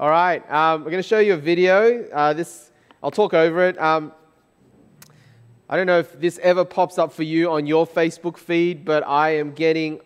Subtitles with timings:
[0.00, 2.08] All right, um, we're going to show you a video.
[2.12, 2.70] Uh, this
[3.02, 3.76] I'll talk over it.
[3.80, 4.12] Um,
[5.68, 9.04] I don't know if this ever pops up for you on your Facebook feed, but
[9.04, 9.98] I am getting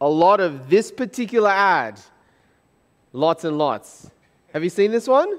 [0.00, 2.00] a lot of this particular ad.
[3.12, 4.10] Lots and lots.
[4.54, 5.38] Have you seen this one?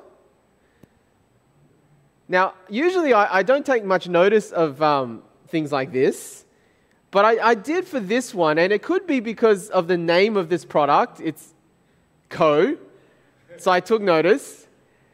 [2.27, 6.45] Now, usually I, I don't take much notice of um, things like this,
[7.09, 10.37] but I, I did for this one, and it could be because of the name
[10.37, 11.19] of this product.
[11.19, 11.55] It's
[12.29, 12.77] Co.
[13.61, 14.67] So I took notice.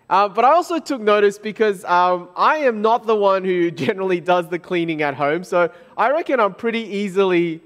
[0.10, 4.20] Uh, but I also took notice because um, I am not the one who generally
[4.20, 5.44] does the cleaning at home.
[5.44, 7.62] So I reckon I'm pretty easily,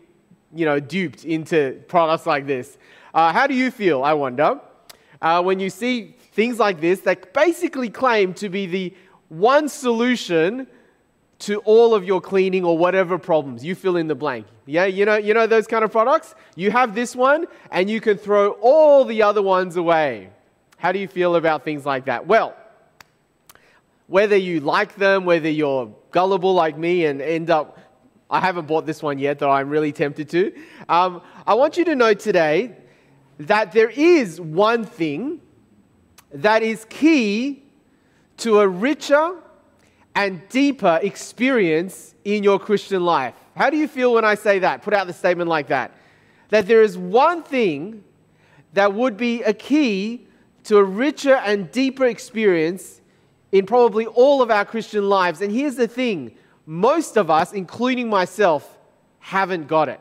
[0.53, 2.77] you know, duped into products like this.
[3.13, 4.59] Uh, how do you feel, I wonder,
[5.21, 8.93] uh, when you see things like this that basically claim to be the
[9.29, 10.67] one solution
[11.39, 13.63] to all of your cleaning or whatever problems.
[13.65, 14.47] You fill in the blank.
[14.65, 16.35] Yeah, you know, you know those kind of products?
[16.55, 20.29] You have this one and you can throw all the other ones away.
[20.83, 22.27] How do you feel about things like that?
[22.27, 22.53] Well,
[24.07, 27.79] whether you like them, whether you're gullible like me and end up,
[28.29, 30.53] I haven't bought this one yet, though I'm really tempted to.
[30.89, 32.75] Um, I want you to know today
[33.39, 35.39] that there is one thing
[36.33, 37.63] that is key
[38.39, 39.37] to a richer
[40.15, 43.35] and deeper experience in your Christian life.
[43.55, 44.81] How do you feel when I say that?
[44.81, 45.95] Put out the statement like that.
[46.49, 48.03] That there is one thing
[48.73, 50.27] that would be a key
[50.65, 53.01] to a richer and deeper experience
[53.51, 55.41] in probably all of our Christian lives.
[55.41, 58.77] And here's the thing most of us, including myself,
[59.19, 59.99] haven't got it.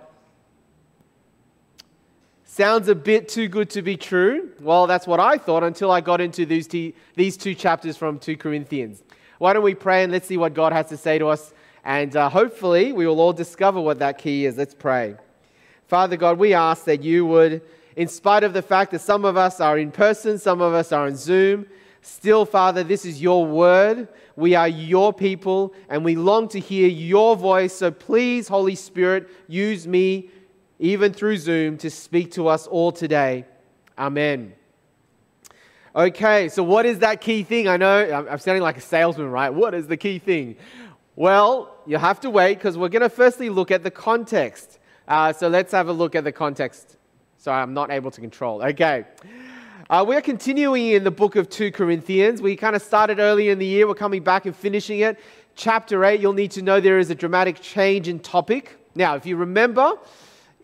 [2.45, 4.51] Sounds a bit too good to be true.
[4.61, 8.19] Well, that's what I thought until I got into these, t- these two chapters from
[8.19, 9.03] 2 Corinthians.
[9.39, 11.55] Why don't we pray and let's see what God has to say to us?
[11.85, 14.57] And uh, hopefully, we will all discover what that key is.
[14.57, 15.17] Let's pray.
[15.89, 17.63] Father God, we ask that you would,
[17.97, 20.93] in spite of the fact that some of us are in person, some of us
[20.93, 21.67] are on Zoom,
[22.01, 24.09] still, Father, this is your word.
[24.35, 27.75] We are your people, and we long to hear your voice.
[27.75, 30.31] So please, Holy Spirit, use me
[30.83, 33.45] even through Zoom, to speak to us all today.
[33.97, 34.53] Amen.
[35.95, 37.69] Okay, so what is that key thing?
[37.69, 39.51] I know I'm sounding like a salesman, right?
[39.51, 40.57] What is the key thing?
[41.15, 44.81] Well, you have to wait because we're going to firstly look at the context.
[45.07, 46.97] Uh, so let's have a look at the context.
[47.43, 48.63] Sorry, I'm not able to control.
[48.63, 49.05] Okay.
[49.91, 52.41] Uh, we're continuing in the book of 2 Corinthians.
[52.41, 53.89] We kind of started early in the year.
[53.89, 55.19] We're coming back and finishing it.
[55.57, 58.79] Chapter 8, you'll need to know there is a dramatic change in topic.
[58.95, 59.95] Now, if you remember,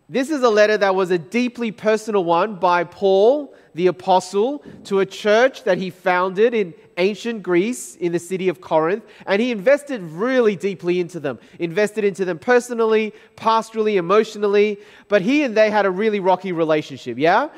[0.09, 5.01] this is a letter that was a deeply personal one by Paul, the apostle, to
[5.01, 9.05] a church that he founded in ancient Greece in the city of Corinth.
[9.27, 14.79] And he invested really deeply into them, invested into them personally, pastorally, emotionally.
[15.09, 17.51] But he and they had a really rocky relationship, yeah?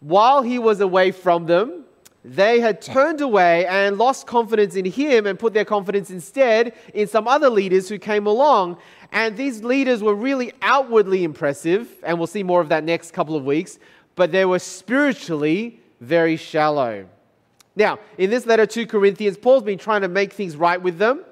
[0.00, 1.84] While he was away from them,
[2.24, 7.06] they had turned away and lost confidence in him and put their confidence instead in
[7.06, 8.76] some other leaders who came along
[9.12, 13.36] and these leaders were really outwardly impressive, and we'll see more of that next couple
[13.36, 13.78] of weeks,
[14.14, 17.06] but they were spiritually very shallow.
[17.74, 21.24] Now, in this letter to Corinthians, Paul's been trying to make things right with them.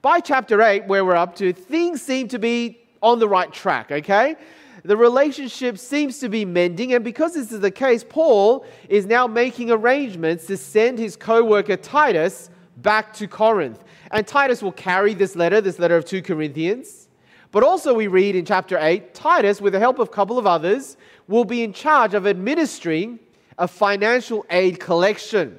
[0.00, 3.90] By chapter 8, where we're up to, things seem to be on the right track,
[3.90, 4.36] okay?
[4.84, 9.26] The relationship seems to be mending, and because this is the case, Paul is now
[9.26, 13.82] making arrangements to send his co worker Titus back to Corinth.
[14.10, 17.08] And Titus will carry this letter, this letter of 2 Corinthians.
[17.50, 20.46] But also, we read in chapter 8, Titus, with the help of a couple of
[20.46, 23.20] others, will be in charge of administering
[23.56, 25.58] a financial aid collection.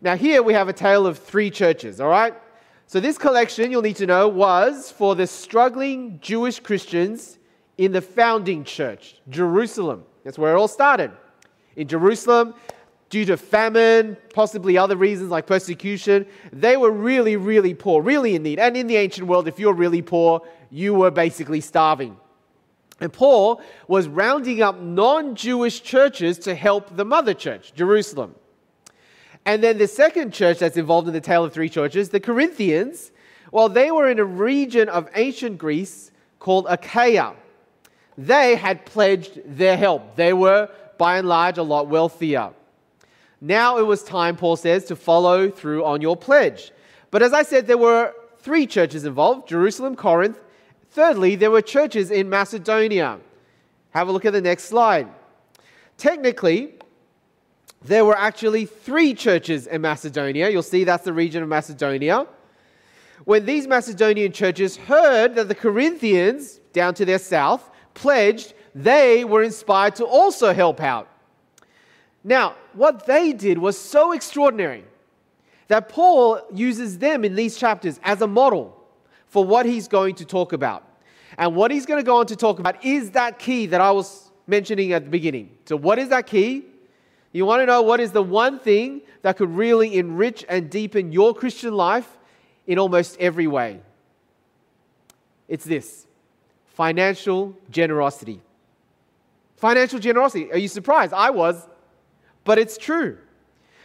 [0.00, 2.34] Now, here we have a tale of three churches, all right?
[2.86, 7.38] So, this collection, you'll need to know, was for the struggling Jewish Christians
[7.80, 10.04] in the founding church, Jerusalem.
[10.22, 11.12] That's where it all started.
[11.76, 12.52] In Jerusalem,
[13.08, 18.42] due to famine, possibly other reasons like persecution, they were really, really poor, really in
[18.42, 18.58] need.
[18.58, 22.18] And in the ancient world, if you're really poor, you were basically starving.
[23.00, 28.34] And Paul was rounding up non Jewish churches to help the mother church, Jerusalem.
[29.46, 33.10] And then the second church that's involved in the tale of three churches, the Corinthians,
[33.52, 37.36] well, they were in a region of ancient Greece called Achaia.
[38.20, 40.14] They had pledged their help.
[40.14, 40.68] They were,
[40.98, 42.50] by and large, a lot wealthier.
[43.40, 46.70] Now it was time, Paul says, to follow through on your pledge.
[47.10, 50.38] But as I said, there were three churches involved Jerusalem, Corinth.
[50.90, 53.20] Thirdly, there were churches in Macedonia.
[53.92, 55.08] Have a look at the next slide.
[55.96, 56.74] Technically,
[57.82, 60.50] there were actually three churches in Macedonia.
[60.50, 62.26] You'll see that's the region of Macedonia.
[63.24, 67.69] When these Macedonian churches heard that the Corinthians, down to their south,
[68.00, 71.06] pledged, they were inspired to also help out.
[72.24, 74.84] Now, what they did was so extraordinary
[75.68, 78.76] that Paul uses them in these chapters as a model
[79.28, 80.82] for what he's going to talk about.
[81.38, 83.90] And what he's going to go on to talk about is that key that I
[83.92, 85.50] was mentioning at the beginning.
[85.66, 86.64] So, what is that key?
[87.32, 91.12] You want to know what is the one thing that could really enrich and deepen
[91.12, 92.18] your Christian life
[92.66, 93.80] in almost every way?
[95.46, 96.06] It's this
[96.80, 98.40] financial generosity.
[99.56, 100.50] Financial generosity.
[100.50, 101.12] Are you surprised?
[101.12, 101.68] I was,
[102.44, 103.18] but it's true.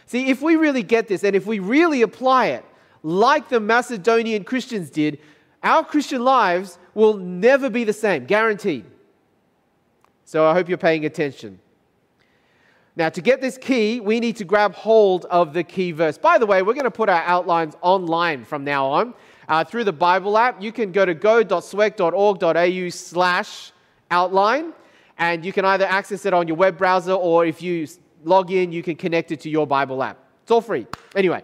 [0.06, 2.64] See, if we really get this and if we really apply it,
[3.02, 5.18] like the Macedonian Christians did,
[5.62, 8.86] our Christian lives will never be the same, guaranteed.
[10.24, 11.58] So I hope you're paying attention.
[12.96, 16.16] Now, to get this key, we need to grab hold of the key verse.
[16.16, 19.12] By the way, we're going to put our outlines online from now on
[19.48, 20.62] uh, through the Bible app.
[20.62, 23.72] You can go to go.swec.org.au slash
[24.10, 24.72] outline,
[25.18, 27.86] and you can either access it on your web browser or if you
[28.24, 30.18] log in, you can connect it to your Bible app.
[30.42, 30.86] It's all free.
[31.14, 31.42] Anyway,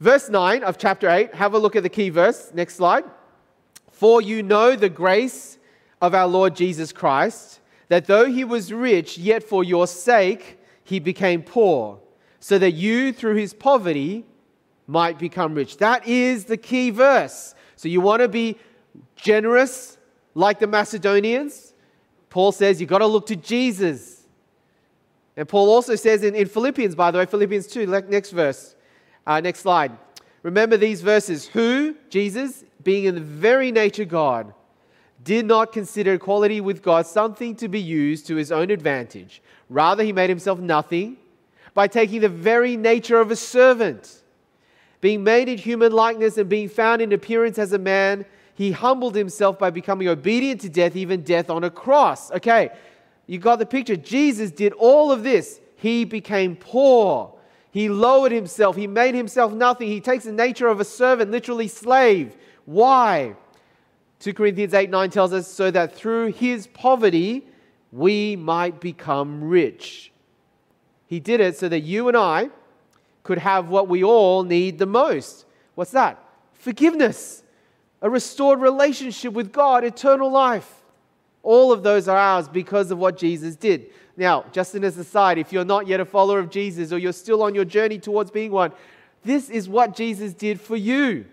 [0.00, 2.50] verse 9 of chapter 8, have a look at the key verse.
[2.54, 3.04] Next slide.
[3.90, 5.58] For you know the grace
[6.00, 10.98] of our Lord Jesus Christ that though he was rich, yet for your sake he
[10.98, 12.00] became poor,
[12.40, 14.24] so that you through his poverty
[14.86, 15.78] might become rich.
[15.78, 17.54] That is the key verse.
[17.76, 18.56] So you want to be
[19.16, 19.98] generous
[20.34, 21.74] like the Macedonians?
[22.30, 24.22] Paul says you've got to look to Jesus.
[25.36, 28.74] And Paul also says in, in Philippians, by the way, Philippians 2, next verse,
[29.26, 29.92] uh, next slide.
[30.42, 31.46] Remember these verses.
[31.48, 34.52] Who, Jesus, being in the very nature God,
[35.22, 39.40] did not consider equality with God something to be used to his own advantage.
[39.68, 41.16] Rather, he made himself nothing
[41.74, 44.21] by taking the very nature of a servant.
[45.02, 49.16] Being made in human likeness and being found in appearance as a man, he humbled
[49.16, 52.30] himself by becoming obedient to death, even death on a cross.
[52.30, 52.70] Okay,
[53.26, 53.96] you got the picture.
[53.96, 55.60] Jesus did all of this.
[55.74, 57.34] He became poor.
[57.72, 58.76] He lowered himself.
[58.76, 59.88] He made himself nothing.
[59.88, 62.36] He takes the nature of a servant, literally slave.
[62.64, 63.34] Why?
[64.20, 67.48] 2 Corinthians 8 9 tells us, so that through his poverty
[67.90, 70.12] we might become rich.
[71.08, 72.50] He did it so that you and I
[73.22, 75.44] could have what we all need the most.
[75.74, 76.22] What's that?
[76.54, 77.42] Forgiveness,
[78.00, 80.82] a restored relationship with God, eternal life.
[81.42, 83.86] All of those are ours because of what Jesus did.
[84.16, 87.12] Now, just as an aside, if you're not yet a follower of Jesus or you're
[87.12, 88.72] still on your journey towards being one,
[89.24, 91.24] this is what Jesus did for you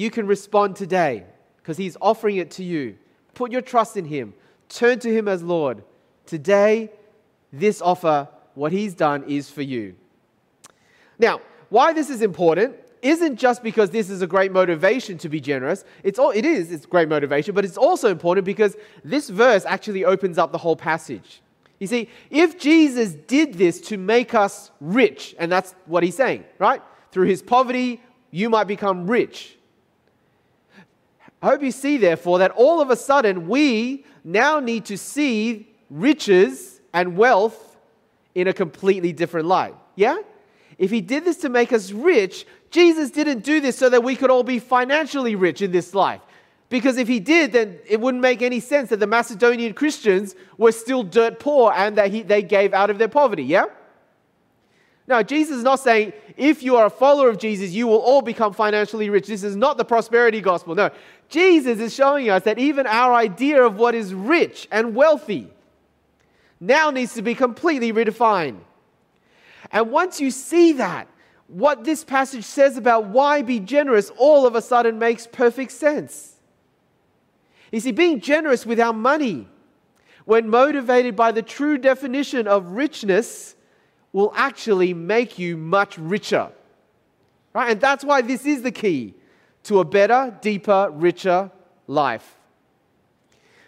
[0.00, 1.24] you can respond today
[1.58, 2.96] because He's offering it to you.
[3.34, 4.32] Put your trust in Him,
[4.70, 5.82] turn to Him as Lord.
[6.24, 6.90] Today,
[7.52, 8.28] this offer,
[8.60, 9.94] what He's done, is for you.
[11.18, 11.40] Now,
[11.70, 15.82] why this is important isn't just because this is a great motivation to be generous.
[16.02, 20.04] It's all, it is, it's great motivation, but it's also important because this verse actually
[20.04, 21.40] opens up the whole passage.
[21.78, 26.44] You see, if Jesus did this to make us rich, and that's what he's saying,
[26.58, 26.82] right?
[27.12, 29.56] Through his poverty, you might become rich.
[31.40, 35.72] I hope you see, therefore, that all of a sudden we now need to see
[35.88, 37.69] riches and wealth
[38.34, 39.74] in a completely different light.
[39.96, 40.18] Yeah?
[40.78, 44.16] If he did this to make us rich, Jesus didn't do this so that we
[44.16, 46.20] could all be financially rich in this life.
[46.68, 50.72] Because if he did, then it wouldn't make any sense that the Macedonian Christians were
[50.72, 53.42] still dirt poor and that he, they gave out of their poverty.
[53.42, 53.64] Yeah?
[55.08, 58.22] Now, Jesus is not saying if you are a follower of Jesus, you will all
[58.22, 59.26] become financially rich.
[59.26, 60.76] This is not the prosperity gospel.
[60.76, 60.90] No.
[61.28, 65.50] Jesus is showing us that even our idea of what is rich and wealthy
[66.60, 68.60] now needs to be completely redefined.
[69.72, 71.08] And once you see that,
[71.46, 76.36] what this passage says about why be generous all of a sudden makes perfect sense.
[77.72, 79.48] You see, being generous with our money,
[80.24, 83.56] when motivated by the true definition of richness,
[84.12, 86.50] will actually make you much richer.
[87.52, 87.70] Right?
[87.72, 89.14] And that's why this is the key
[89.64, 91.50] to a better, deeper, richer
[91.86, 92.36] life.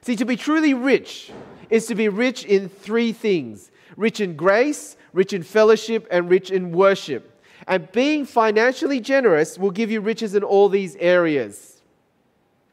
[0.03, 1.31] See, to be truly rich
[1.73, 6.51] is to be rich in three things rich in grace, rich in fellowship, and rich
[6.51, 7.45] in worship.
[7.67, 11.83] And being financially generous will give you riches in all these areas.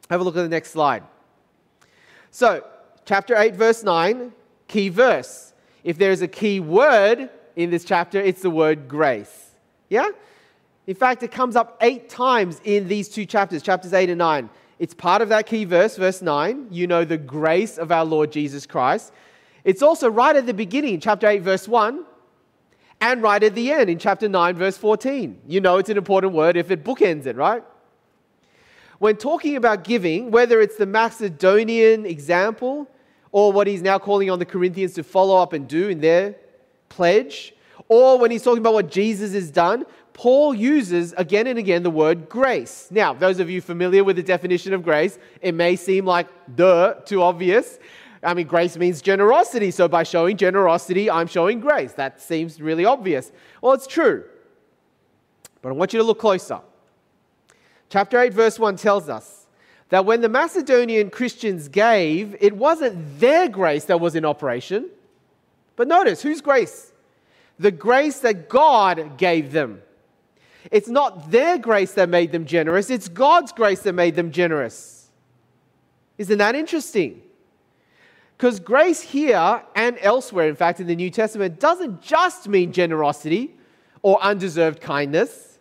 [0.08, 1.02] Have a look at the next slide.
[2.30, 2.64] So,
[3.04, 4.32] chapter 8, verse 9,
[4.66, 5.52] key verse.
[5.84, 9.50] If there is a key word, in this chapter, it's the word grace.
[9.88, 10.08] Yeah?
[10.86, 14.50] In fact, it comes up eight times in these two chapters, chapters 8 and 9.
[14.80, 16.68] It's part of that key verse, verse 9.
[16.70, 19.12] You know the grace of our Lord Jesus Christ.
[19.62, 22.02] It's also right at the beginning, chapter 8, verse 1,
[23.02, 25.38] and right at the end in chapter 9, verse 14.
[25.46, 27.62] You know it's an important word if it bookends it, right?
[28.98, 32.88] When talking about giving, whether it's the Macedonian example
[33.32, 36.36] or what he's now calling on the Corinthians to follow up and do in their
[36.88, 37.54] pledge,
[37.88, 41.90] or when he's talking about what Jesus has done, Paul uses again and again the
[41.90, 42.88] word grace.
[42.90, 46.94] Now, those of you familiar with the definition of grace, it may seem like duh,
[47.06, 47.78] too obvious.
[48.22, 49.70] I mean, grace means generosity.
[49.70, 51.92] So by showing generosity, I'm showing grace.
[51.94, 53.32] That seems really obvious.
[53.62, 54.24] Well, it's true.
[55.62, 56.60] But I want you to look closer.
[57.88, 59.46] Chapter 8, verse 1 tells us
[59.88, 64.88] that when the Macedonian Christians gave, it wasn't their grace that was in operation.
[65.76, 66.92] But notice, whose grace?
[67.58, 69.82] The grace that God gave them.
[70.70, 75.10] It's not their grace that made them generous, it's God's grace that made them generous.
[76.18, 77.22] Isn't that interesting?
[78.36, 83.54] Because grace here and elsewhere, in fact, in the New Testament, doesn't just mean generosity
[84.02, 85.58] or undeserved kindness.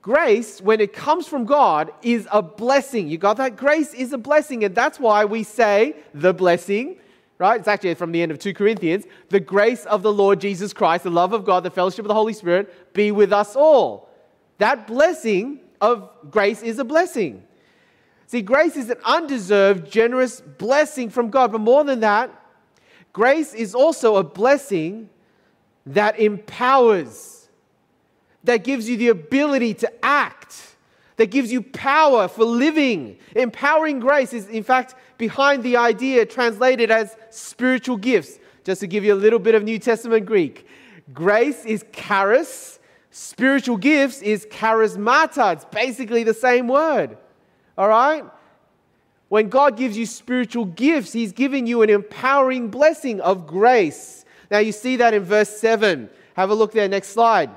[0.00, 3.08] Grace, when it comes from God, is a blessing.
[3.08, 3.56] You got that?
[3.56, 4.62] Grace is a blessing.
[4.62, 6.98] And that's why we say the blessing,
[7.44, 7.60] right?
[7.60, 9.04] It's actually from the end of 2 Corinthians.
[9.28, 12.14] The grace of the Lord Jesus Christ, the love of God, the fellowship of the
[12.14, 14.08] Holy Spirit be with us all.
[14.58, 17.44] That blessing of grace is a blessing.
[18.28, 21.52] See, grace is an undeserved, generous blessing from God.
[21.52, 22.30] But more than that,
[23.12, 25.10] grace is also a blessing
[25.84, 27.48] that empowers
[28.44, 30.76] that gives you the ability to act,
[31.16, 33.18] that gives you power for living.
[33.36, 38.38] Empowering grace is, in fact, behind the idea translated as spiritual gifts.
[38.64, 40.66] Just to give you a little bit of New Testament Greek,
[41.12, 42.78] grace is charis,
[43.10, 45.52] spiritual gifts is charismata.
[45.52, 47.18] It's basically the same word.
[47.76, 48.24] All right?
[49.28, 54.24] When God gives you spiritual gifts, He's giving you an empowering blessing of grace.
[54.50, 56.08] Now, you see that in verse 7.
[56.36, 57.50] Have a look there, next slide.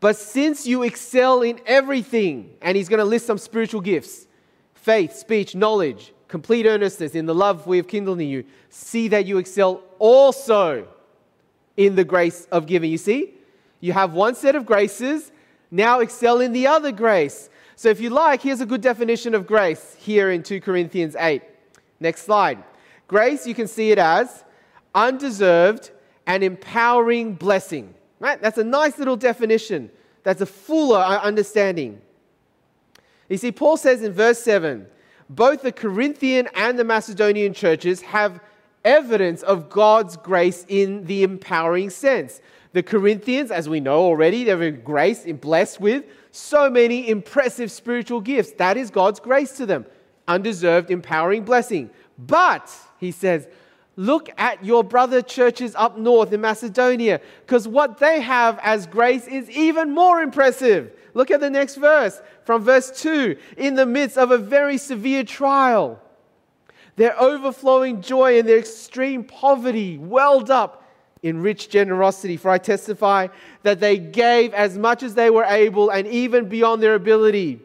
[0.00, 4.26] But since you excel in everything, and he's going to list some spiritual gifts
[4.80, 9.26] faith, speech, knowledge, complete earnestness in the love we have kindled in you, see that
[9.26, 10.86] you excel also
[11.76, 12.90] in the grace of giving.
[12.90, 13.34] You see,
[13.80, 15.32] you have one set of graces,
[15.70, 17.50] now excel in the other grace.
[17.76, 21.42] So, if you like, here's a good definition of grace here in 2 Corinthians 8.
[21.98, 22.62] Next slide.
[23.08, 24.44] Grace, you can see it as
[24.94, 25.90] undeserved
[26.26, 27.94] and empowering blessing.
[28.18, 28.40] Right?
[28.40, 29.90] That's a nice little definition.
[30.22, 32.02] That's a fuller understanding.
[33.30, 34.86] You see, Paul says in verse 7
[35.30, 38.40] both the Corinthian and the Macedonian churches have
[38.84, 42.40] evidence of God's grace in the empowering sense.
[42.72, 47.70] The Corinthians, as we know already, they were grace and blessed with so many impressive
[47.70, 48.52] spiritual gifts.
[48.52, 49.86] That is God's grace to them,
[50.26, 51.90] undeserved, empowering blessing.
[52.18, 53.46] But, he says,
[53.94, 59.28] Look at your brother churches up north in Macedonia, because what they have as grace
[59.28, 60.92] is even more impressive.
[61.14, 63.36] Look at the next verse from verse 2.
[63.56, 66.00] In the midst of a very severe trial,
[66.96, 70.84] their overflowing joy and their extreme poverty welled up
[71.22, 72.36] in rich generosity.
[72.36, 73.28] For I testify
[73.62, 77.60] that they gave as much as they were able and even beyond their ability.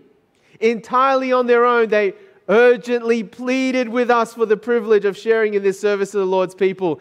[0.60, 2.14] Entirely on their own, they
[2.48, 6.56] urgently pleaded with us for the privilege of sharing in this service of the Lord's
[6.56, 7.00] people.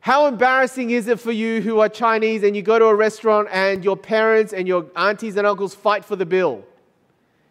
[0.00, 3.48] How embarrassing is it for you who are Chinese and you go to a restaurant
[3.52, 6.64] and your parents and your aunties and uncles fight for the bill?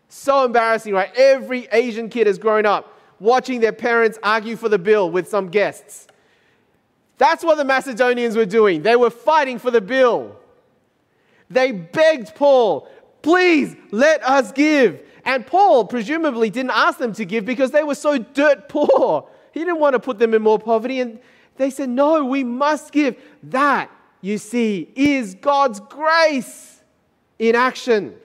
[0.08, 1.12] So embarrassing, right?
[1.16, 5.50] Every Asian kid has grown up watching their parents argue for the bill with some
[5.50, 6.08] guests.
[7.18, 8.82] That's what the Macedonians were doing.
[8.82, 10.36] They were fighting for the bill.
[11.50, 12.88] They begged Paul,
[13.22, 15.02] please let us give.
[15.26, 19.28] And Paul presumably didn't ask them to give because they were so dirt poor.
[19.52, 21.02] He didn't want to put them in more poverty.
[21.02, 21.20] And
[21.60, 23.22] they said, No, we must give.
[23.44, 26.82] That, you see, is God's grace
[27.38, 28.16] in action.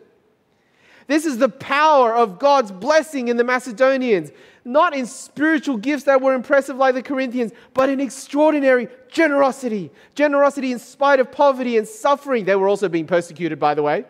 [1.08, 4.30] This is the power of God's blessing in the Macedonians,
[4.64, 9.90] not in spiritual gifts that were impressive like the Corinthians, but in extraordinary generosity.
[10.14, 12.44] Generosity in spite of poverty and suffering.
[12.44, 14.04] They were also being persecuted, by the way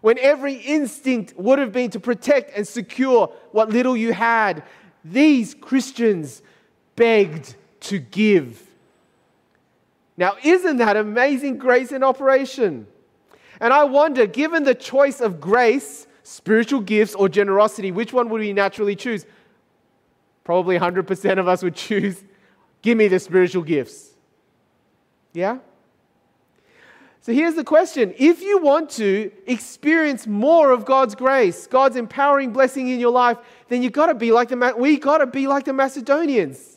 [0.00, 4.62] when every instinct would have been to protect and secure what little you had,
[5.02, 6.42] these Christians
[6.94, 7.54] begged
[7.84, 8.62] to give.
[10.16, 12.86] Now, isn't that amazing grace in operation?
[13.60, 18.40] And I wonder, given the choice of grace, spiritual gifts, or generosity, which one would
[18.40, 19.26] we naturally choose?
[20.44, 22.22] Probably 100% of us would choose,
[22.82, 24.10] give me the spiritual gifts.
[25.32, 25.58] Yeah?
[27.20, 32.52] So here's the question if you want to experience more of God's grace, God's empowering
[32.52, 33.38] blessing in your life,
[33.68, 36.73] then you've got to be like the, we got to be like the Macedonians.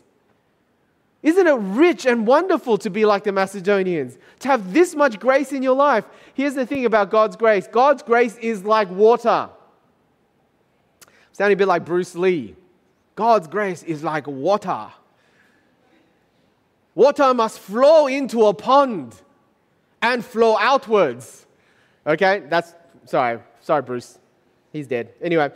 [1.24, 4.18] Isn't it rich and wonderful to be like the Macedonians?
[4.40, 6.06] To have this much grace in your life.
[6.36, 9.50] Here's the thing about God's grace God's grace is like water.
[11.32, 12.56] Sounding a bit like Bruce Lee.
[13.16, 14.88] God's grace is like water.
[16.94, 19.16] Water must flow into a pond
[20.02, 21.46] and flow outwards.
[22.06, 22.74] Okay, that's
[23.06, 24.18] sorry, sorry, Bruce.
[24.72, 25.14] He's dead.
[25.22, 25.52] Anyway,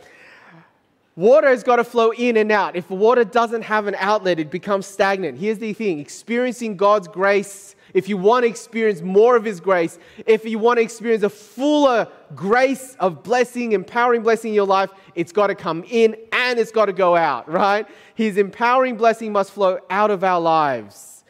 [1.16, 2.76] water has got to flow in and out.
[2.76, 5.38] If water doesn't have an outlet, it becomes stagnant.
[5.38, 9.98] Here's the thing experiencing God's grace, if you want to experience more of His grace,
[10.26, 14.90] if you want to experience a fuller grace of blessing, empowering blessing in your life,
[15.14, 17.86] it's got to come in and it's got to go out, right?
[18.14, 21.24] His empowering blessing must flow out of our lives.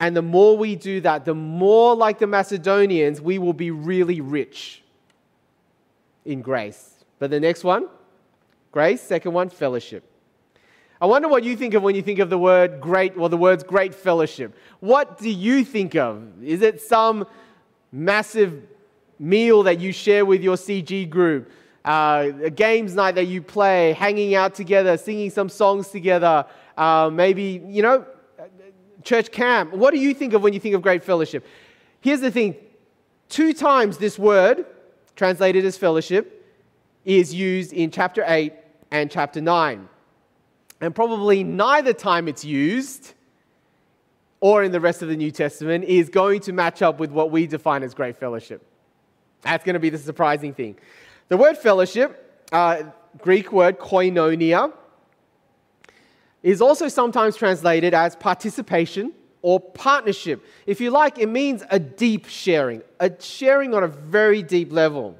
[0.00, 4.20] And the more we do that, the more like the Macedonians, we will be really
[4.20, 4.82] rich
[6.24, 7.04] in grace.
[7.18, 7.88] But the next one,
[8.70, 9.00] grace.
[9.00, 10.04] Second one, fellowship.
[11.00, 13.36] I wonder what you think of when you think of the word great or the
[13.36, 14.56] words great fellowship.
[14.80, 16.42] What do you think of?
[16.42, 17.26] Is it some
[17.92, 18.64] massive
[19.18, 21.52] meal that you share with your CG group?
[21.84, 26.44] Uh, a games night that you play, hanging out together, singing some songs together,
[26.76, 28.04] uh, maybe, you know,
[29.04, 29.72] church camp.
[29.72, 31.46] What do you think of when you think of great fellowship?
[32.00, 32.56] Here's the thing
[33.28, 34.66] two times this word,
[35.14, 36.37] translated as fellowship,
[37.08, 38.52] is used in chapter 8
[38.90, 39.88] and chapter 9.
[40.82, 43.14] And probably neither time it's used
[44.40, 47.30] or in the rest of the New Testament is going to match up with what
[47.30, 48.62] we define as great fellowship.
[49.40, 50.76] That's going to be the surprising thing.
[51.28, 52.82] The word fellowship, uh,
[53.16, 54.72] Greek word koinonia,
[56.42, 60.44] is also sometimes translated as participation or partnership.
[60.66, 65.16] If you like, it means a deep sharing, a sharing on a very deep level.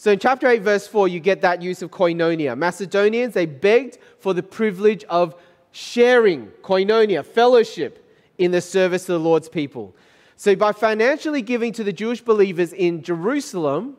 [0.00, 2.56] So in chapter 8, verse 4, you get that use of koinonia.
[2.56, 5.34] Macedonians, they begged for the privilege of
[5.72, 8.02] sharing, koinonia, fellowship
[8.38, 9.94] in the service of the Lord's people.
[10.36, 13.98] So by financially giving to the Jewish believers in Jerusalem,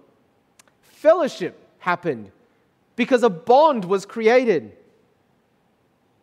[0.81, 2.31] fellowship happened
[2.95, 4.75] because a bond was created.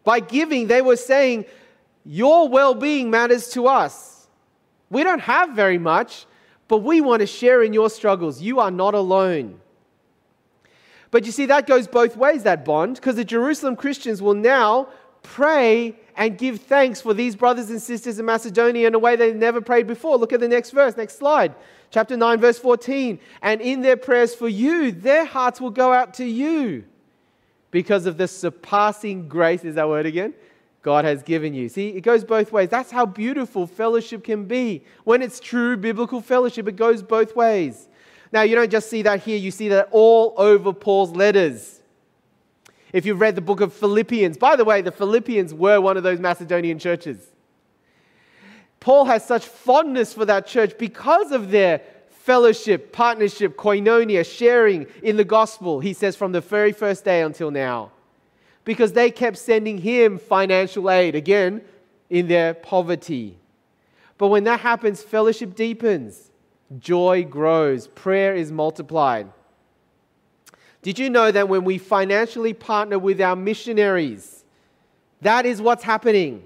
[0.02, 1.44] By giving, they were saying,
[2.04, 4.26] Your well being matters to us.
[4.90, 6.26] We don't have very much,
[6.66, 8.42] but we want to share in your struggles.
[8.42, 9.60] You are not alone.
[11.10, 14.88] But you see, that goes both ways, that bond, because the Jerusalem Christians will now
[15.22, 19.34] pray and give thanks for these brothers and sisters in Macedonia in a way they've
[19.34, 20.16] never prayed before.
[20.18, 21.54] Look at the next verse, next slide.
[21.90, 23.18] Chapter 9, verse 14.
[23.40, 26.84] And in their prayers for you, their hearts will go out to you
[27.70, 30.34] because of the surpassing grace, is that word again?
[30.82, 31.68] God has given you.
[31.68, 32.68] See, it goes both ways.
[32.68, 34.84] That's how beautiful fellowship can be.
[35.04, 37.87] When it's true biblical fellowship, it goes both ways.
[38.32, 41.80] Now, you don't just see that here, you see that all over Paul's letters.
[42.92, 46.02] If you've read the book of Philippians, by the way, the Philippians were one of
[46.02, 47.26] those Macedonian churches.
[48.80, 55.16] Paul has such fondness for that church because of their fellowship, partnership, koinonia, sharing in
[55.16, 57.90] the gospel, he says, from the very first day until now.
[58.64, 61.62] Because they kept sending him financial aid, again,
[62.10, 63.38] in their poverty.
[64.18, 66.27] But when that happens, fellowship deepens
[66.78, 69.28] joy grows, prayer is multiplied.
[70.82, 74.44] Did you know that when we financially partner with our missionaries,
[75.22, 76.44] that is what's happening?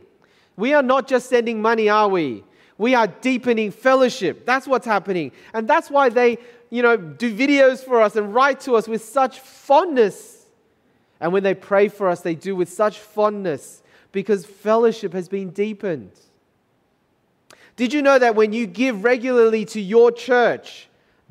[0.57, 2.45] We are not just sending money, are we?
[2.79, 4.47] We are deepening fellowship.
[4.47, 5.33] That's what's happening.
[5.53, 6.39] And that's why they,
[6.71, 10.47] you know, do videos for us and write to us with such fondness.
[11.21, 15.51] And when they pray for us, they do with such fondness because fellowship has been
[15.51, 16.13] deepened.
[17.77, 20.89] Did you know that when you give regularly to your church,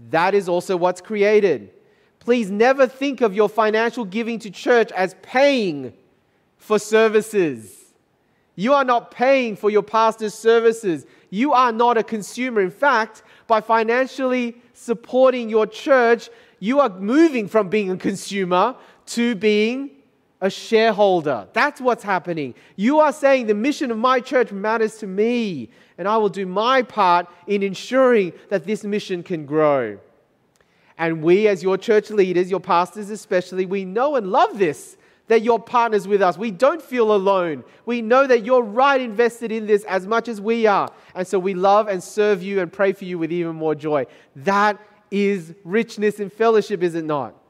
[0.10, 1.72] that is also what's created?
[2.20, 5.94] Please never think of your financial giving to church as paying
[6.58, 7.78] for services.
[8.56, 11.06] You are not paying for your pastor's services.
[11.30, 12.62] You are not a consumer.
[12.62, 18.76] In fact, by financially supporting your church, you are moving from being a consumer
[19.08, 19.90] to being
[20.42, 21.48] a shareholder.
[21.54, 22.56] That's what's happening.
[22.76, 26.48] You are saying the mission of my church matters to me, and I will do
[26.48, 30.00] my part in ensuring that this mission can grow.
[30.98, 35.44] And we, as your church leaders, your pastors especially, we know and love this that
[35.44, 36.38] you're partners with us.
[36.38, 37.64] We don't feel alone.
[37.86, 40.92] We know that you're right invested in this as much as we are.
[41.16, 44.08] And so we love and serve you and pray for you with even more joy.
[44.36, 44.78] That
[45.10, 47.41] is richness in fellowship, is it not?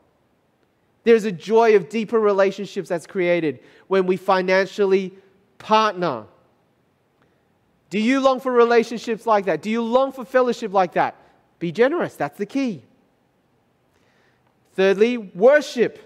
[1.03, 5.13] There's a joy of deeper relationships that's created when we financially
[5.57, 6.25] partner.
[7.89, 9.61] Do you long for relationships like that?
[9.61, 11.15] Do you long for fellowship like that?
[11.59, 12.83] Be generous, that's the key.
[14.73, 15.99] Thirdly, worship.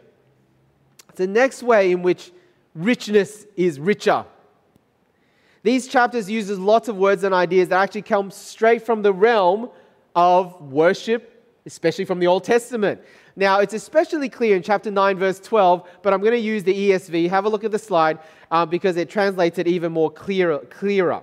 [1.10, 2.32] It's the next way in which
[2.74, 4.26] richness is richer.
[5.64, 9.70] These chapters uses lots of words and ideas that actually come straight from the realm
[10.16, 11.35] of worship
[11.66, 13.02] especially from the Old Testament.
[13.36, 16.92] Now, it's especially clear in chapter 9, verse 12, but I'm going to use the
[16.92, 17.30] ESV.
[17.30, 18.20] Have a look at the slide
[18.52, 21.22] uh, because it translates it even more clearer, clearer.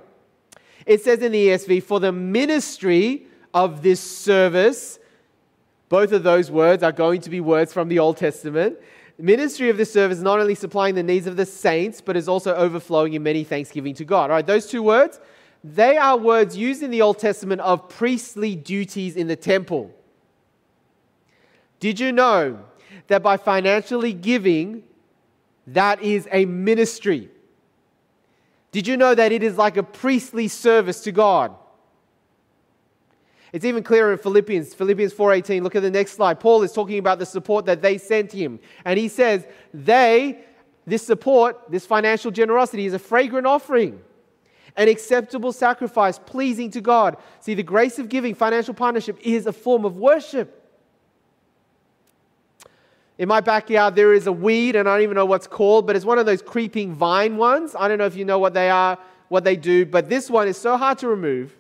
[0.85, 4.99] It says in the ESV, for the ministry of this service,
[5.89, 8.79] both of those words are going to be words from the Old Testament.
[9.19, 12.29] Ministry of this service is not only supplying the needs of the saints, but is
[12.29, 14.31] also overflowing in many thanksgiving to God.
[14.31, 15.21] All right, those two words,
[15.63, 19.95] they are words used in the Old Testament of priestly duties in the temple.
[21.83, 22.61] Did you know
[23.09, 24.85] that by financially giving,
[25.67, 27.29] that is a ministry?
[28.71, 31.57] Did you know that it is like a priestly service to God?
[33.53, 35.65] It's even clearer in Philippians, Philippians 4:18.
[35.65, 36.39] Look at the next slide.
[36.39, 40.39] Paul is talking about the support that they sent him, and he says, "They
[40.87, 44.01] this support, this financial generosity is a fragrant offering,
[44.77, 49.53] an acceptable sacrifice pleasing to God." See, the grace of giving, financial partnership is a
[49.53, 50.61] form of worship.
[53.19, 55.97] In my backyard, there is a weed, and I don't even know what's called, but
[55.97, 57.75] it's one of those creeping vine ones.
[57.79, 58.99] I don't know if you know what they are,
[59.29, 61.57] what they do, but this one is so hard to remove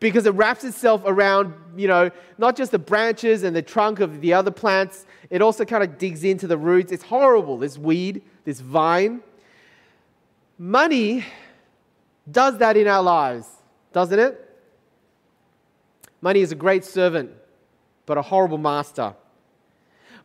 [0.00, 4.20] because it wraps itself around, you know, not just the branches and the trunk of
[4.20, 6.92] the other plants, it also kind of digs into the roots.
[6.92, 9.22] It's horrible, this weed, this vine.
[10.58, 11.24] Money
[12.30, 13.48] does that in our lives,
[13.92, 14.42] doesn't it?
[16.20, 17.30] Money is a great servant,
[18.04, 19.14] but a horrible master.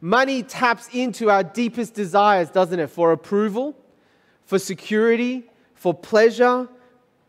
[0.01, 2.87] Money taps into our deepest desires, doesn't it?
[2.89, 3.77] For approval,
[4.45, 5.43] for security,
[5.75, 6.67] for pleasure,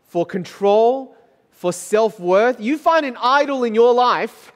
[0.07, 1.15] for control,
[1.51, 2.59] for self worth.
[2.59, 4.51] You find an idol in your life,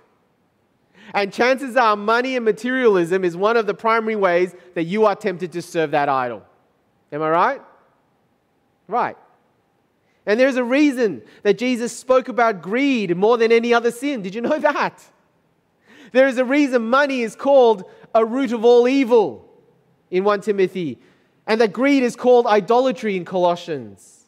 [1.14, 5.16] and chances are money and materialism is one of the primary ways that you are
[5.16, 6.44] tempted to serve that idol.
[7.12, 7.62] Am I right?
[8.88, 9.18] Right.
[10.26, 14.22] And there's a reason that Jesus spoke about greed more than any other sin.
[14.22, 15.04] Did you know that?
[16.12, 19.48] There is a reason money is called a root of all evil
[20.10, 20.98] in 1 Timothy,
[21.46, 24.26] and that greed is called idolatry in Colossians.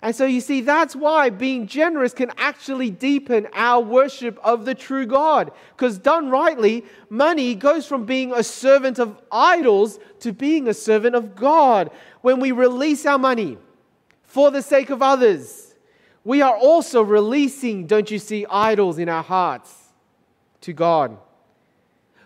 [0.00, 4.74] And so you see, that's why being generous can actually deepen our worship of the
[4.74, 5.50] true God.
[5.76, 11.14] Because done rightly, money goes from being a servant of idols to being a servant
[11.14, 11.90] of God.
[12.22, 13.58] When we release our money
[14.22, 15.74] for the sake of others,
[16.22, 19.74] we are also releasing, don't you see, idols in our hearts
[20.62, 21.16] to God.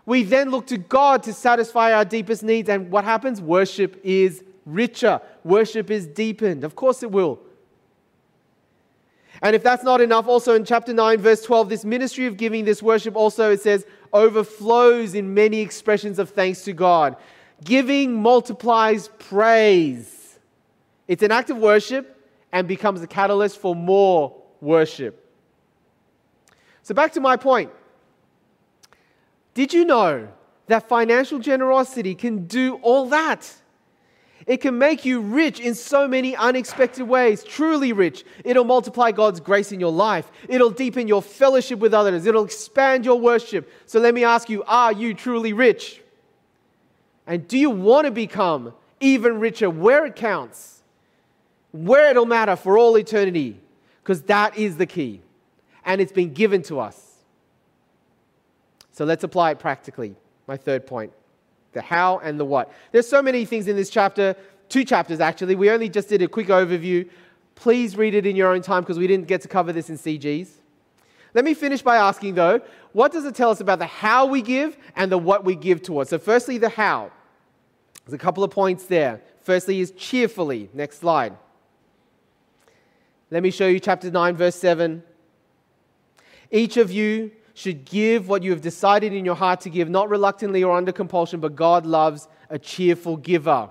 [0.09, 2.71] We then look to God to satisfy our deepest needs.
[2.71, 3.42] And what happens?
[3.42, 6.64] Worship is richer, worship is deepened.
[6.64, 7.38] Of course, it will.
[9.42, 12.64] And if that's not enough, also in chapter 9, verse 12, this ministry of giving,
[12.64, 17.14] this worship also, it says, overflows in many expressions of thanks to God.
[17.62, 20.38] Giving multiplies praise.
[21.07, 22.18] It's an act of worship
[22.51, 25.23] and becomes a catalyst for more worship.
[26.83, 27.71] So, back to my point.
[29.59, 30.29] Did you know
[30.68, 33.53] that financial generosity can do all that?
[34.47, 38.25] It can make you rich in so many unexpected ways, truly rich.
[38.44, 40.31] It'll multiply God's grace in your life.
[40.49, 42.25] It'll deepen your fellowship with others.
[42.25, 43.68] It'll expand your worship.
[43.87, 46.03] So let me ask you are you truly rich?
[47.27, 50.85] And do you want to become even richer where it counts,
[51.73, 53.59] where it'll matter for all eternity?
[54.05, 55.21] Because that is the key.
[55.85, 57.08] And it's been given to us.
[58.99, 60.17] So let's apply it practically.
[60.49, 61.13] My third point
[61.73, 62.73] the how and the what.
[62.91, 64.35] There's so many things in this chapter,
[64.69, 65.55] two chapters actually.
[65.55, 67.09] We only just did a quick overview.
[67.55, 69.99] Please read it in your own time because we didn't get to cover this in
[69.99, 70.49] CGs.
[71.33, 74.43] Let me finish by asking though, what does it tell us about the how we
[74.43, 76.11] give and the what we give towards?
[76.11, 77.13] So, firstly, the how.
[78.05, 79.21] There's a couple of points there.
[79.43, 80.71] Firstly, is cheerfully.
[80.75, 81.37] Next slide.
[83.31, 85.05] Let me show you chapter 9, verse 7.
[86.51, 90.09] Each of you should give what you have decided in your heart to give, not
[90.09, 93.68] reluctantly or under compulsion, but God loves a cheerful giver.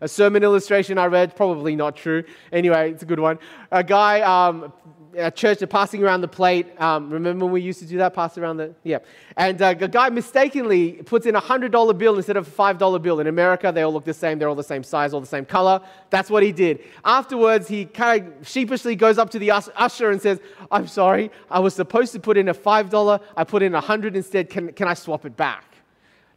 [0.00, 2.22] A sermon illustration I read, probably not true.
[2.52, 3.40] Anyway, it's a good one.
[3.72, 4.72] A guy um,
[5.16, 6.66] at church, they're passing around the plate.
[6.80, 8.14] Um, remember when we used to do that?
[8.14, 8.74] Pass around the.
[8.84, 8.98] Yeah.
[9.36, 13.20] And uh, a guy mistakenly puts in a $100 bill instead of a $5 bill.
[13.20, 14.38] In America, they all look the same.
[14.38, 15.80] They're all the same size, all the same color.
[16.10, 16.80] That's what he did.
[17.04, 20.40] Afterwards, he kind of sheepishly goes up to the usher and says,
[20.70, 23.22] I'm sorry, I was supposed to put in a $5.
[23.36, 24.50] I put in a 100 instead.
[24.50, 25.64] Can, can I swap it back?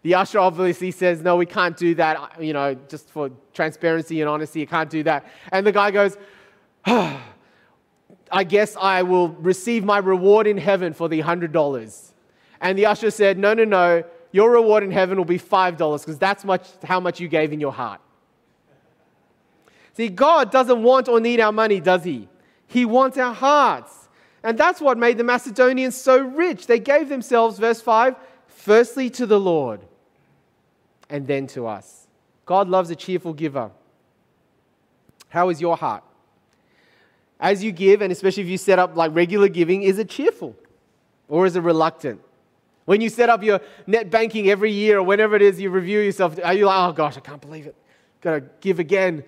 [0.04, 2.42] The usher obviously says, No, we can't do that.
[2.42, 5.28] You know, just for transparency and honesty, you can't do that.
[5.52, 6.18] And the guy goes,
[8.32, 12.12] I guess I will receive my reward in heaven for the $100.
[12.62, 16.18] And the usher said, No, no, no, your reward in heaven will be $5 because
[16.18, 18.00] that's much, how much you gave in your heart.
[19.94, 22.30] See, God doesn't want or need our money, does He?
[22.68, 24.10] He wants our hearts.
[24.44, 26.66] And that's what made the Macedonians so rich.
[26.66, 28.16] They gave themselves, verse 5,
[28.48, 29.82] firstly to the Lord
[31.10, 32.08] and then to us.
[32.46, 33.70] God loves a cheerful giver.
[35.30, 36.04] How is your heart?
[37.42, 40.56] As you give, and especially if you set up like regular giving, is it cheerful
[41.28, 42.22] or is it reluctant?
[42.86, 46.00] When you set up your net banking every year or whenever it is you review
[46.00, 47.76] yourself, are you like, oh gosh, I can't believe it?
[48.22, 49.24] Gotta give again.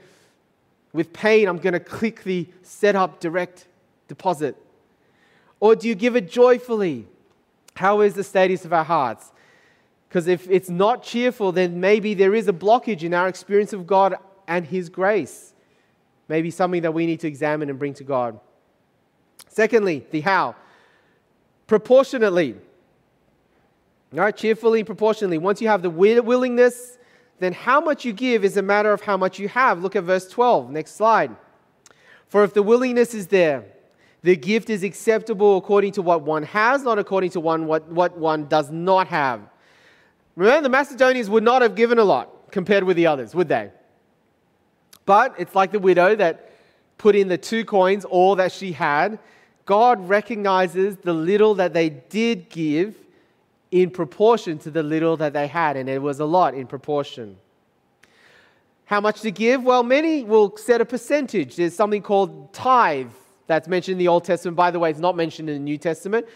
[0.94, 3.68] With pain, I'm gonna click the set up direct
[4.08, 4.56] deposit.
[5.60, 7.08] Or do you give it joyfully?
[7.76, 9.32] How is the status of our hearts?
[10.08, 13.88] Because if it's not cheerful, then maybe there is a blockage in our experience of
[13.88, 14.16] God
[14.48, 15.53] and His grace.
[16.34, 18.40] Maybe something that we need to examine and bring to God.
[19.50, 20.56] Secondly, the how.
[21.68, 22.56] Proportionately.
[24.12, 25.38] All right, cheerfully, proportionally.
[25.38, 26.98] Once you have the willingness,
[27.38, 29.84] then how much you give is a matter of how much you have.
[29.84, 30.72] Look at verse 12.
[30.72, 31.36] Next slide.
[32.30, 33.66] For if the willingness is there,
[34.24, 38.18] the gift is acceptable according to what one has, not according to one, what, what
[38.18, 39.40] one does not have.
[40.36, 43.70] Remember, the Macedonians would not have given a lot compared with the others, would they?
[45.06, 46.52] But it's like the widow that
[46.98, 49.20] put in the two coins, all that she had.
[49.66, 52.96] God recognizes the little that they did give
[53.72, 57.38] in proportion to the little that they had, and it was a lot in proportion.
[58.86, 59.64] How much to give?
[59.64, 61.56] Well, many will set a percentage.
[61.56, 63.12] There's something called tithe
[63.48, 64.56] that's mentioned in the Old Testament.
[64.56, 66.28] By the way, it's not mentioned in the New Testament.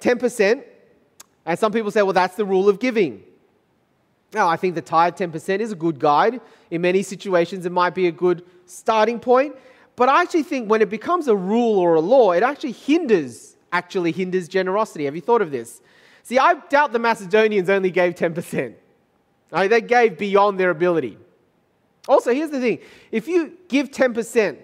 [0.00, 0.64] 10%.
[1.44, 3.22] And some people say, well, that's the rule of giving.
[4.32, 6.40] Now, I think the tithe 10% is a good guide.
[6.70, 9.56] In many situations, it might be a good starting point.
[9.96, 13.56] But I actually think when it becomes a rule or a law, it actually hinders,
[13.72, 15.06] actually hinders generosity.
[15.06, 15.80] Have you thought of this?
[16.22, 18.74] See, I doubt the Macedonians only gave 10%.
[19.50, 19.70] Right?
[19.70, 21.16] They gave beyond their ability.
[22.06, 22.78] Also, here's the thing
[23.10, 24.58] if you give 10%,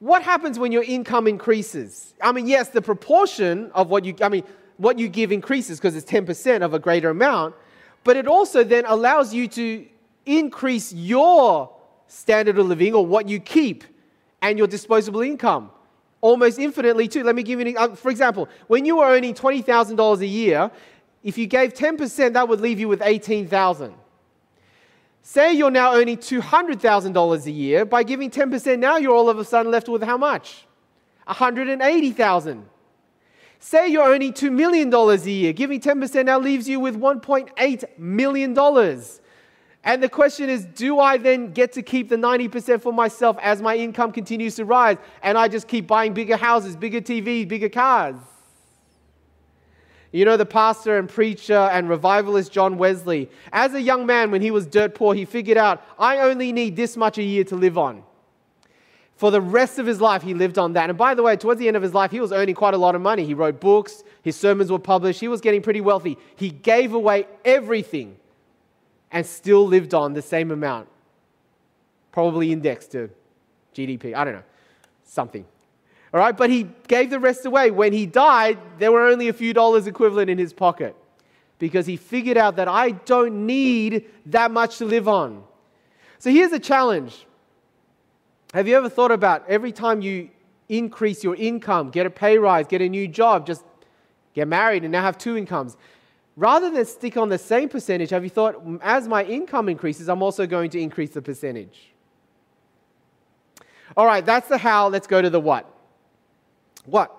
[0.00, 2.14] what happens when your income increases?
[2.22, 4.44] I mean, yes, the proportion of what you, I mean,
[4.76, 7.54] what you give increases because it's 10% of a greater amount,
[8.04, 9.86] but it also then allows you to
[10.26, 11.72] increase your
[12.06, 13.84] standard of living or what you keep
[14.42, 15.70] and your disposable income
[16.20, 17.22] almost infinitely too.
[17.22, 17.92] Let me give you an example.
[17.92, 20.70] Um, for example, when you were earning $20,000 a year,
[21.22, 23.94] if you gave 10%, that would leave you with 18,000.
[25.22, 27.84] Say you're now earning $200,000 a year.
[27.84, 30.66] By giving 10% now, you're all of a sudden left with how much?
[31.26, 32.64] 180,000.
[33.60, 35.52] Say you're earning $2 million a year.
[35.52, 38.56] Giving 10% now leaves you with $1.8 million.
[39.84, 43.62] And the question is do I then get to keep the 90% for myself as
[43.62, 47.68] my income continues to rise and I just keep buying bigger houses, bigger TVs, bigger
[47.68, 48.16] cars?
[50.10, 54.40] You know, the pastor and preacher and revivalist John Wesley, as a young man when
[54.40, 57.56] he was dirt poor, he figured out, I only need this much a year to
[57.56, 58.02] live on.
[59.18, 60.90] For the rest of his life, he lived on that.
[60.90, 62.78] And by the way, towards the end of his life, he was earning quite a
[62.78, 63.24] lot of money.
[63.24, 66.16] He wrote books, his sermons were published, he was getting pretty wealthy.
[66.36, 68.16] He gave away everything
[69.10, 70.88] and still lived on the same amount.
[72.12, 73.10] Probably indexed to
[73.74, 74.14] GDP.
[74.14, 74.44] I don't know.
[75.04, 75.44] Something.
[76.14, 77.72] All right, but he gave the rest away.
[77.72, 80.94] When he died, there were only a few dollars equivalent in his pocket
[81.58, 85.42] because he figured out that I don't need that much to live on.
[86.20, 87.26] So here's a challenge.
[88.54, 90.30] Have you ever thought about every time you
[90.68, 93.62] increase your income, get a pay rise, get a new job, just
[94.34, 95.76] get married and now have two incomes?
[96.36, 100.22] Rather than stick on the same percentage, have you thought, as my income increases, I'm
[100.22, 101.92] also going to increase the percentage?
[103.96, 104.88] All right, that's the how.
[104.88, 105.68] Let's go to the what.
[106.86, 107.14] What?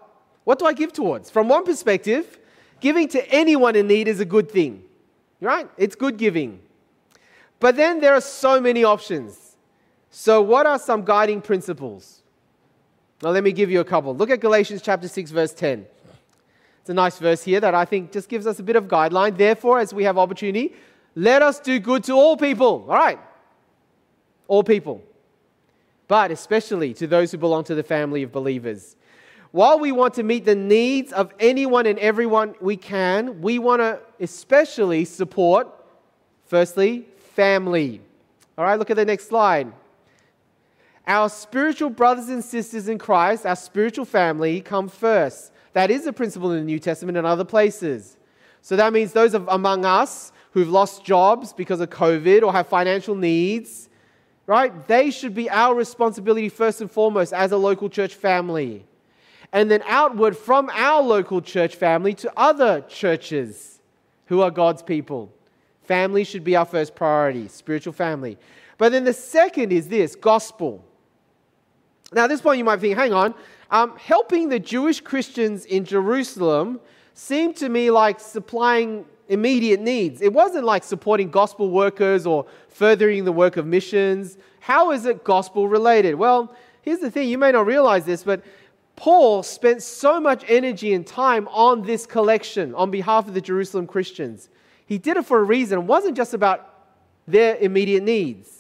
[0.46, 1.30] What do I give towards?
[1.30, 2.40] From one perspective,
[2.80, 4.84] giving to anyone in need is a good thing,
[5.42, 5.70] right?
[5.78, 6.62] It's good giving.
[7.60, 9.49] But then there are so many options.
[10.12, 12.24] So, what are some guiding principles?
[13.22, 14.16] Now, let me give you a couple.
[14.16, 15.86] Look at Galatians chapter 6, verse 10.
[16.82, 19.38] It's a nice verse here that I think just gives us a bit of guideline.
[19.38, 20.74] Therefore, as we have opportunity,
[21.16, 22.86] let us do good to all people.
[22.88, 23.20] All right.
[24.48, 25.04] All people.
[26.08, 28.96] But especially to those who belong to the family of believers.
[29.52, 33.82] While we want to meet the needs of anyone and everyone we can, we want
[33.82, 35.68] to especially support,
[36.46, 38.02] firstly, family.
[38.58, 39.72] All right, look at the next slide.
[41.10, 45.52] Our spiritual brothers and sisters in Christ, our spiritual family, come first.
[45.74, 48.16] That is a principle in the New Testament and other places.
[48.62, 52.68] So that means those of, among us who've lost jobs because of COVID or have
[52.68, 53.90] financial needs,
[54.46, 54.88] right?
[54.88, 58.86] They should be our responsibility first and foremost as a local church family
[59.52, 63.80] and then outward from our local church family to other churches
[64.28, 65.34] who are God's people.
[65.82, 68.38] Family should be our first priority, spiritual family.
[68.78, 70.86] But then the second is this gospel.
[72.14, 73.36] Now, at this point, you might think, hang on,
[73.70, 76.80] um, helping the Jewish Christians in Jerusalem
[77.14, 80.22] seemed to me like supplying immediate needs.
[80.22, 84.38] It wasn't like supporting gospel workers or furthering the work of missions.
[84.60, 86.16] How is it gospel related?
[86.16, 88.44] Well, here's the thing you may not realize this, but
[88.96, 93.86] Paul spent so much energy and time on this collection on behalf of the Jerusalem
[93.86, 94.50] Christians.
[94.88, 95.80] He did it for a reason.
[95.80, 96.68] It wasn't just about
[97.28, 98.59] their immediate needs.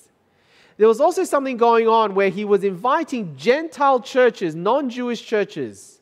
[0.80, 6.00] There was also something going on where he was inviting Gentile churches, non Jewish churches,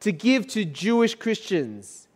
[0.00, 2.08] to give to Jewish Christians.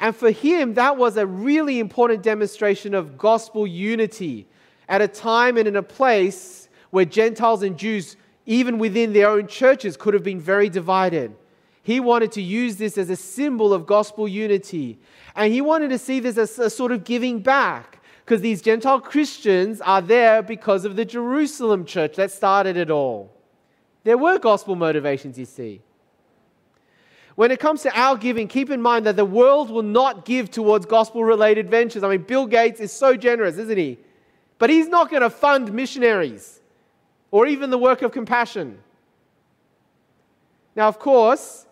[0.00, 4.48] And for him, that was a really important demonstration of gospel unity
[4.88, 9.48] at a time and in a place where Gentiles and Jews even within their own
[9.48, 11.34] churches, could have been very divided.
[11.82, 14.98] He wanted to use this as a symbol of gospel unity.
[15.34, 17.95] And he wanted to see this as a sort of giving back
[18.26, 23.32] because these Gentile Christians are there because of the Jerusalem church that started it all.
[24.02, 25.80] There were gospel motivations, you see.
[27.36, 30.50] When it comes to our giving, keep in mind that the world will not give
[30.50, 32.02] towards gospel related ventures.
[32.02, 33.96] I mean, Bill Gates is so generous, isn't he?
[34.58, 36.60] But he's not going to fund missionaries
[37.30, 38.78] or even the work of compassion.
[40.74, 41.64] Now, of course,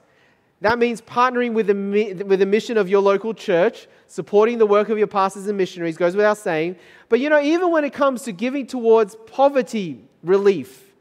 [0.61, 4.89] that means partnering with the, with the mission of your local church, supporting the work
[4.89, 6.77] of your pastors and missionaries, goes without saying.
[7.09, 10.93] But you know, even when it comes to giving towards poverty relief,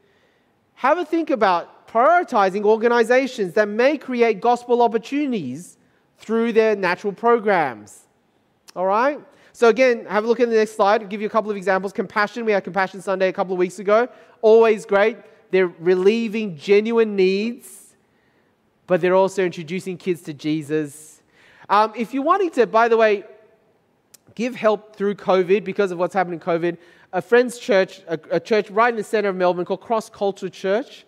[0.74, 5.78] have a think about prioritizing organizations that may create gospel opportunities
[6.18, 8.06] through their natural programs.
[8.74, 9.20] All right?
[9.52, 11.02] So, again, have a look at the next slide.
[11.02, 11.92] I'll give you a couple of examples.
[11.92, 14.08] Compassion, we had Compassion Sunday a couple of weeks ago.
[14.42, 15.16] Always great.
[15.52, 17.94] They're relieving genuine needs,
[18.88, 21.22] but they're also introducing kids to Jesus.
[21.68, 23.24] Um, if you're wanting to, by the way,
[24.34, 26.76] give help through COVID because of what's happened in COVID,
[27.12, 30.48] a friend's church, a, a church right in the center of Melbourne called Cross Culture
[30.48, 31.06] Church,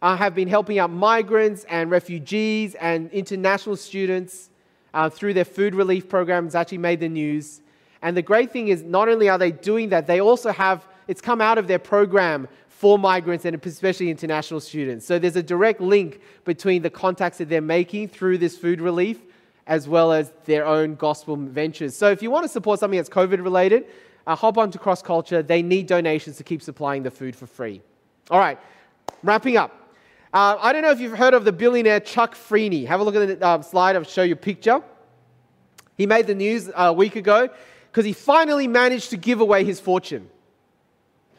[0.00, 4.50] uh, have been helping out migrants and refugees and international students
[4.94, 6.54] uh, through their food relief programs.
[6.54, 7.60] Actually, made the news.
[8.00, 11.20] And the great thing is, not only are they doing that, they also have, it's
[11.20, 15.04] come out of their program for migrants and especially international students.
[15.04, 19.18] So there's a direct link between the contacts that they're making through this food relief
[19.68, 21.94] as well as their own gospel ventures.
[21.94, 23.84] So if you want to support something that's COVID related,
[24.26, 25.40] uh, hop on to Cross Culture.
[25.42, 27.82] They need donations to keep supplying the food for free.
[28.30, 28.58] All right,
[29.22, 29.70] wrapping up.
[30.32, 32.86] Uh, I don't know if you've heard of the billionaire Chuck Feeney.
[32.86, 33.94] Have a look at the uh, slide.
[33.94, 34.82] I'll show you a picture.
[35.96, 37.48] He made the news a week ago
[37.90, 40.28] because he finally managed to give away his fortune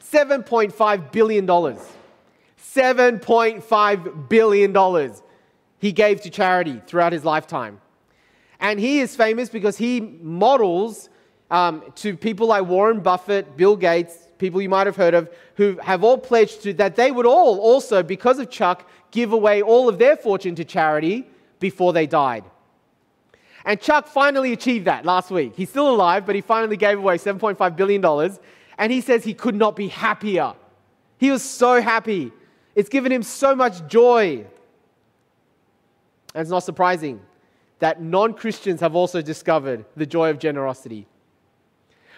[0.01, 1.45] $7.5 billion.
[1.47, 5.13] $7.5 billion
[5.79, 7.81] he gave to charity throughout his lifetime.
[8.59, 11.09] And he is famous because he models
[11.49, 15.77] um, to people like Warren Buffett, Bill Gates, people you might have heard of, who
[15.81, 19.89] have all pledged to that they would all also, because of Chuck, give away all
[19.89, 21.27] of their fortune to charity
[21.59, 22.43] before they died.
[23.65, 25.53] And Chuck finally achieved that last week.
[25.55, 28.37] He's still alive, but he finally gave away $7.5 billion.
[28.77, 30.53] And he says he could not be happier.
[31.17, 32.31] He was so happy.
[32.75, 34.45] It's given him so much joy.
[36.33, 37.19] And it's not surprising
[37.79, 41.07] that non Christians have also discovered the joy of generosity.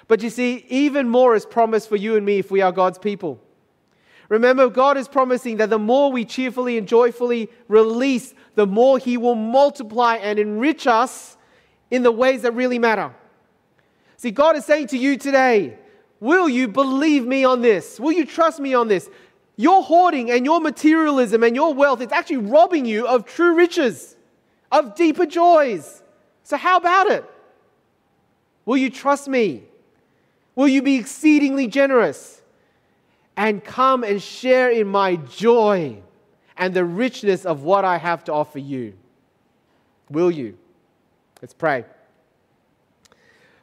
[0.08, 3.00] But you see, even more is promised for you and me if we are God's
[3.00, 3.40] people.
[4.30, 9.18] Remember, God is promising that the more we cheerfully and joyfully release, the more He
[9.18, 11.38] will multiply and enrich us
[11.90, 13.14] in the ways that really matter.
[14.18, 15.78] See, God is saying to you today,
[16.22, 18.00] Will you believe me on this?
[18.00, 19.10] Will you trust me on this?
[19.58, 24.16] Your hoarding and your materialism and your wealth, it's actually robbing you of true riches,
[24.72, 26.02] of deeper joys.
[26.44, 27.26] So, how about it?
[28.66, 29.64] Will you trust me?
[30.56, 32.42] Will you be exceedingly generous
[33.36, 35.98] and come and share in my joy
[36.58, 38.94] and the richness of what I have to offer you?
[40.10, 40.58] Will you?
[41.42, 41.86] Let's pray.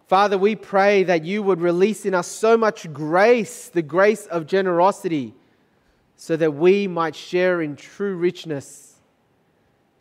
[0.09, 4.47] Father, we pray that you would release in us so much grace, the grace of
[4.47, 5.35] generosity,
[6.16, 8.98] so that we might share in true richness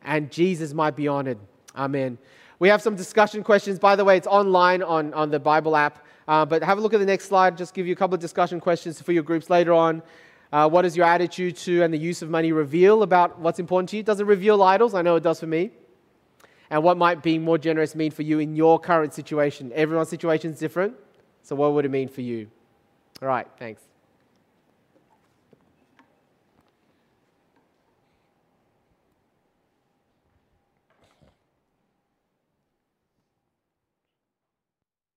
[0.04, 1.38] and Jesus might be honored.
[1.76, 2.18] Amen.
[2.60, 3.78] We have some discussion questions.
[3.78, 6.06] By the way, it's online on, on the Bible app.
[6.28, 7.58] Uh, but have a look at the next slide.
[7.58, 10.02] Just give you a couple of discussion questions for your groups later on.
[10.52, 13.90] Uh, what does your attitude to and the use of money reveal about what's important
[13.90, 14.04] to you?
[14.04, 14.94] Does it reveal idols?
[14.94, 15.72] I know it does for me.
[16.70, 19.72] And what might being more generous mean for you in your current situation?
[19.74, 20.96] Everyone's situation is different.
[21.44, 22.50] So, what would it mean for you?
[23.22, 23.84] All right, thanks.